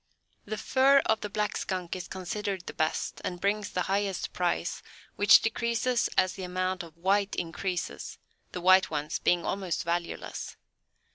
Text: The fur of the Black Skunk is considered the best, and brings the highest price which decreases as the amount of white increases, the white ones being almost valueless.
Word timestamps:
The 0.45 0.57
fur 0.57 1.03
of 1.05 1.21
the 1.21 1.29
Black 1.29 1.55
Skunk 1.55 1.95
is 1.95 2.07
considered 2.07 2.65
the 2.65 2.73
best, 2.73 3.21
and 3.23 3.39
brings 3.39 3.69
the 3.69 3.83
highest 3.83 4.33
price 4.33 4.81
which 5.15 5.43
decreases 5.43 6.09
as 6.17 6.33
the 6.33 6.41
amount 6.43 6.81
of 6.81 6.97
white 6.97 7.35
increases, 7.35 8.17
the 8.51 8.61
white 8.61 8.89
ones 8.89 9.19
being 9.19 9.45
almost 9.45 9.83
valueless. 9.83 10.57